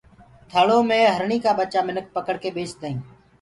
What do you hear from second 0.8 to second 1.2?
مي